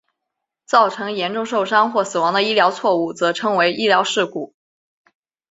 [0.65, 4.55] 造成严重受伤或死亡的医疗错误则称为医疗事故。